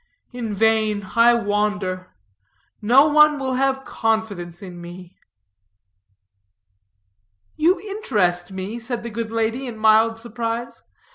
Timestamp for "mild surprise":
9.77-10.81